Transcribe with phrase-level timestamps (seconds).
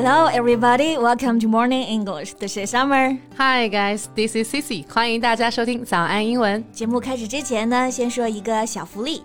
[0.00, 0.96] Hello, everybody.
[0.96, 2.34] Welcome to Morning English.
[2.34, 3.18] This is Summer.
[3.36, 4.06] Hi, guys.
[4.14, 4.84] This is Cici.
[4.88, 7.00] 欢迎大家收听早安英文节目。
[7.00, 9.24] 开始之前呢，先说一个小福利。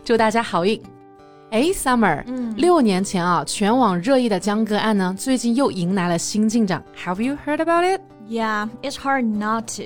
[0.03, 0.81] 祝大家好运！
[1.51, 6.83] 哎，Summer，嗯，六年前啊，全网热议的江歌案呢，最近又迎来了新进展。
[6.97, 8.01] Have you heard about it?
[8.31, 9.83] Yeah, it's hard not to.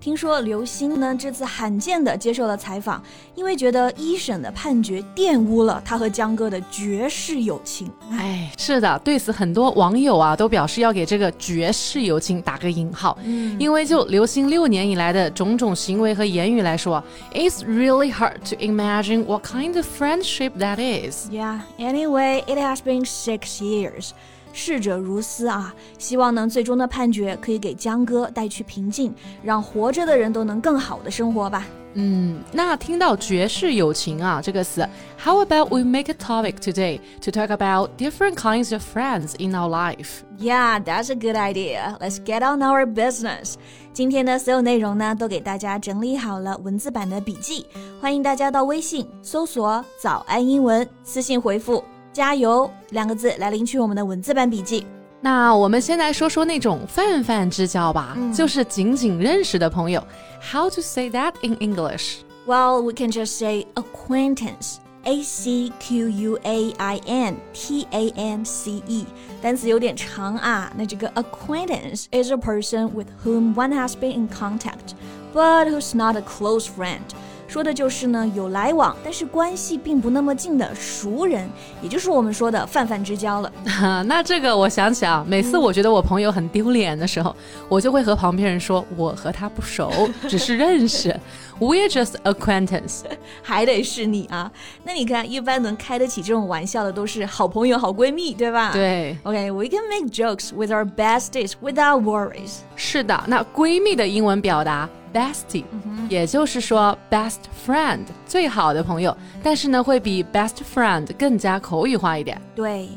[0.00, 3.02] 听说刘星呢这次罕见的接受了采访，
[3.34, 7.90] 因为觉得一审的判决玷污了他和江歌的绝世友情。
[8.10, 21.30] 哎，是的，对此很多网友啊都表示要给这个绝世友情打个引号，嗯，因为就刘星六年以来的种种行为和言语来说，It's really hard to imagine what kind of friendship that is.
[21.30, 24.10] Yeah, anyway, it has been six years.
[24.56, 25.74] 逝者如斯啊！
[25.98, 31.66] 希望呢，最终的判决可以给江哥带去平静，让活着的人都能更好的生活吧。
[31.92, 34.86] 嗯，那听到绝世友情啊这个词
[35.22, 39.68] ，How about we make a topic today to talk about different kinds of friends in our
[39.68, 40.22] life?
[40.38, 41.98] Yeah, that's a good idea.
[42.00, 43.54] Let's get on our business.
[43.92, 47.66] 今天的所有内容呢，都给大家整理好了文字版的笔记，
[48.00, 51.84] 欢迎大家到微信搜索“早安英文”，私信回复。
[52.16, 54.86] 加油两个字来领取我们的文字版笔记。
[55.20, 60.02] 那我们先来说说那种泛泛之交吧，嗯、就是仅仅认识的朋友。
[60.40, 62.20] How to say that in English?
[62.46, 64.76] Well, we can just say acquaintance.
[65.04, 69.04] A C Q U A I N T A N C E，
[69.42, 70.72] 单词有点长啊。
[70.74, 74.94] 那这个 acquaintance is a person with whom one has been in contact,
[75.34, 77.02] but who's not a close friend.
[77.48, 81.48] 说的就是呢，有来往，但是关系并不那么近的熟人，
[81.80, 83.52] 也就是我们说的泛泛之交了。
[84.06, 87.34] 那这个我想起啊，每次我觉得我朋友很丢脸的时候，
[87.68, 89.90] 我就会和旁边人说，我和他不熟，
[90.28, 91.18] 只是认识，
[91.58, 93.02] We're just acquaintance。
[93.42, 94.50] 还得是你啊？
[94.84, 98.72] 那你看，一般能开得起这种玩笑的都是好朋友、好闺蜜，对吧？
[98.72, 99.16] 对。
[99.22, 102.58] OK，we can make jokes with our besties without worries。
[102.74, 104.88] 是的，那闺蜜的英文表达。
[105.16, 112.38] bestie，、嗯、也就是说 best friend 最好的朋友，但是呢会比 best friend 更加口语化一点。
[112.54, 112.88] 对。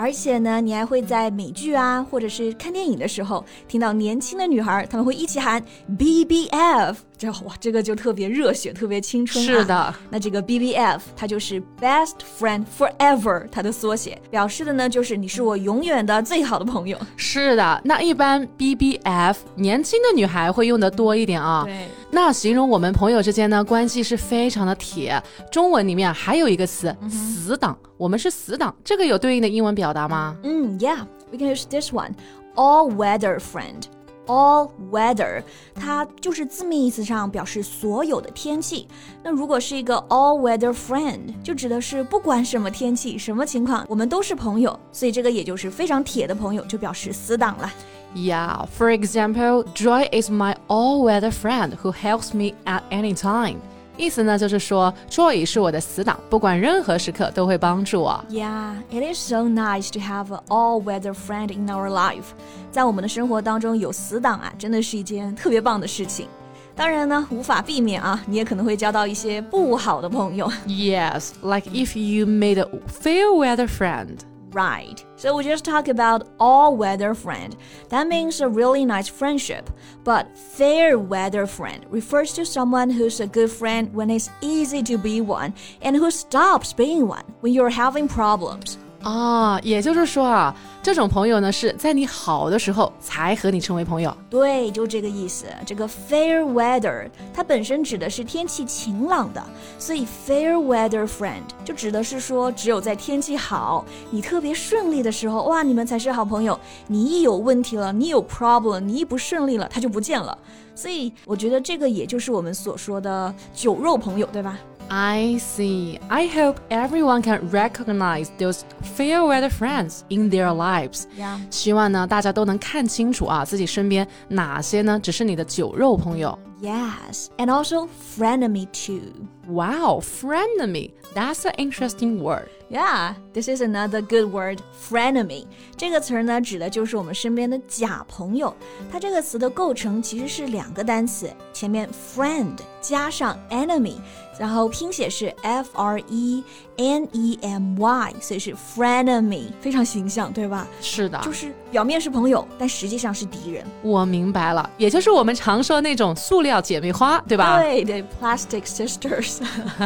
[0.00, 5.60] 而且呢，你还会在美剧啊，或者是看电影的时候，听到年轻的女孩，她们会一起喊
[5.98, 9.46] BBF，这哇，这个就特别热血，特别青春啊。
[9.46, 16.96] 是的，那这个 BBF 它就是 Best Friend Forever，它的缩写，表示的呢就是你是我永远的最好的朋友。
[17.16, 21.64] 是的，那一般 BBF 年轻的女孩会用的多一点啊。
[21.64, 25.20] 对，那形容我们朋友之间呢关系是非常的铁。
[25.50, 27.76] 中文里面还有一个词，死党。
[27.96, 30.36] 我们是死党，这个有对应的英文表达吗？
[30.44, 33.82] 嗯，Yeah，we can use this one，all weather friend。
[34.27, 35.43] All weather，
[35.75, 38.87] 它就是字面意思上表示所有的天气。
[39.21, 44.79] 那如果是一个 all weather friend，就指的是不管什么天气、什么情况，我们都是朋友。
[44.93, 47.69] 所以这个也就是非常铁的朋友，就表示死党了。
[48.15, 53.57] Yeah, for example, Joy is my all weather friend who helps me at any time.
[53.97, 58.25] 意思呢，就是说，Joy 是我的死党，不管任何时刻都会帮助我。
[58.29, 62.33] Yeah, it is so nice to have an all-weather friend in our life。
[62.71, 66.27] 在我们的生活当中有死党啊，真的是一件特别棒的事情。
[66.75, 70.51] 当然呢，无法避免啊，你也可能会交到一些不好的朋友。
[70.65, 74.17] Yes, like if you made a fair-weather friend.
[74.50, 75.04] Right.
[75.16, 77.54] So we just talk about all weather friend.
[77.90, 79.68] That means a really nice friendship.
[80.04, 84.96] But fair weather friend refers to someone who's a good friend when it's easy to
[84.96, 88.78] be one and who stops being one when you're having problems.
[89.02, 94.14] 啊，也就是说啊，这种朋友呢是在你好的时候才和你成为朋友。
[94.28, 95.46] 对，就这个意思。
[95.64, 99.42] 这个 fair weather 它本身指的是天气晴朗的，
[99.78, 106.58] 所以 fair weather friend 就指的是说，只有在天气好、你特别顺利的时候，哇，你们才是好朋友。
[106.88, 110.36] 你一有问题了，你有 problem，你一不顺利了，他就不见了。
[110.74, 114.58] 所以我觉得这个也就是我们所说的酒肉朋友，对吧
[114.89, 115.99] ？I see.
[116.09, 121.05] I hope everyone can recognize those fair weather friends in their lives.
[121.17, 121.39] Yeah.
[121.49, 126.37] 希望呢，大家都能看清楚啊，自己身边哪些呢只是你的酒肉朋友。
[126.61, 129.11] Yes, and also frenemy too.
[129.47, 132.49] Wow, frenemy That's an interesting word.
[132.69, 135.45] Yeah, this is another good word, frenemy.
[135.77, 138.55] 这个词儿呢，指的就是我们身边的假朋友。
[138.91, 143.97] 它这个词的构成其实是两个单词，前面 friend 加上 enemy，
[144.39, 146.43] 然后拼写是 f r e
[146.77, 150.67] n e m y，所以是 frenemy，非常形象，对吧？
[150.81, 153.63] 是的，就是表面是朋友，但实际上是敌人。
[153.83, 157.59] 我明白了，也就是我们常说的那种塑料 姐妹花，对吧？
[157.61, 159.39] 对对，plastic sisters，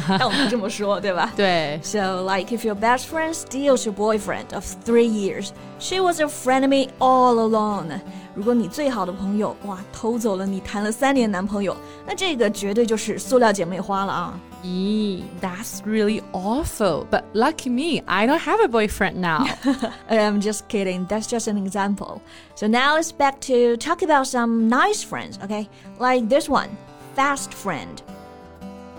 [0.07, 1.31] 但我们这么说，对吧？
[1.35, 1.79] 对。
[1.83, 5.49] So like if your best friend steals your boyfriend of three years,
[5.79, 7.99] she was your frenemy all along.
[8.35, 11.75] 如果你最好的朋友哇偷走了你谈了三年男朋友，
[12.05, 14.39] 那这个绝对就是塑料姐妹花了啊！
[14.63, 17.05] 咦，That's really awful.
[17.09, 19.45] But lucky me, I don't have a boyfriend now.
[20.09, 21.05] I'm just kidding.
[21.07, 22.21] That's just an example.
[22.55, 25.37] So now let's back to talk about some nice friends.
[25.43, 25.67] Okay,
[25.99, 26.69] like this one,
[27.15, 28.01] fast friend.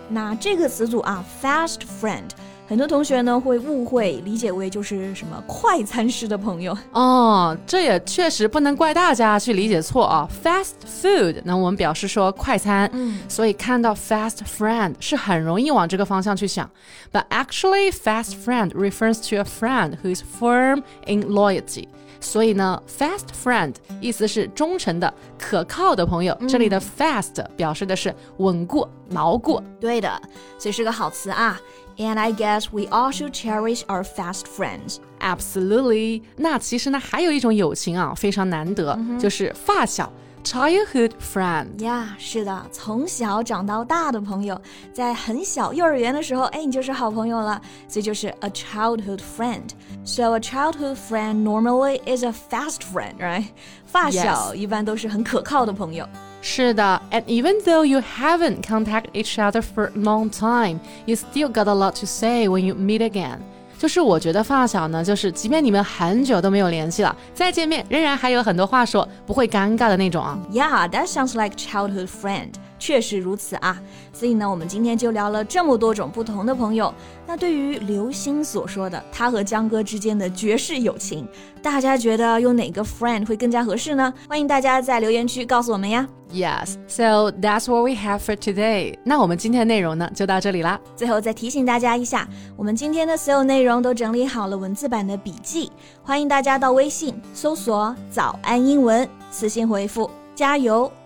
[0.09, 2.31] 那这个词组啊，fast friend。
[2.74, 10.28] 很多同学呢会误会理解为就是什么快餐式的朋友哦，这也确实不能怪大家去理解错啊。
[10.44, 16.68] Fast food，那我们表示说快餐，嗯，所以看到 fast friend 是很容易往这个方向去想。
[17.12, 21.86] But actually, fast friend refers to a friend who is firm in loyalty。
[22.24, 26.36] 所以呢，fast friend 意思是忠诚的、可靠的朋友。
[26.48, 29.62] 这里的 fast 表示的是稳固、牢固。
[29.80, 30.10] 对的，
[30.58, 31.60] 所以是个好词啊。
[31.98, 34.98] And I guess we all should cherish our fast friends.
[35.20, 36.24] Absolutely.
[36.38, 40.12] 那其实呢，还有一种友情啊，非常难得，就是发小。
[40.45, 44.59] Childhood friend，呀，是的，从小长到大的朋友，
[44.95, 49.69] 在很小幼儿园的时候，哎，你就是好朋友了，所以就是 a childhood friend.
[50.05, 53.49] So a childhood friend normally is a fast friend, right?
[53.85, 56.09] 发小一般都是很可靠的朋友。
[56.41, 61.75] 是的，and even though you haven't contacted each other for a long time, you still got a
[61.75, 63.41] lot to say when you meet again.
[63.78, 70.40] 就是我觉得发小呢，就是即便你们很久都没有联系了，再见面仍然还有很多话说，不会尴尬的那种啊。
[70.52, 72.54] Yeah, that sounds like childhood friend.
[72.84, 73.82] 确实如此啊，
[74.12, 76.94] 所以呢，我们今天就聊了这么多种不同的朋友。
[77.26, 81.26] 那对于刘星所说的他和江哥之间的绝世友情，
[81.62, 84.14] 大家觉得用哪个 friend 会更加合适呢？
[84.28, 86.06] 欢迎大家在留言区告诉我们呀。
[86.34, 88.98] Yes, so that's what we have for today.
[89.06, 90.78] 那我们今天的内容呢，就到这里啦。
[90.94, 92.28] 最后再提醒大家一下，
[92.58, 95.72] 我们今天的所有内容都整理好了文字版的笔记，
[96.02, 100.92] 欢迎大家到微信搜索“早安英文”，私信回复“加油”。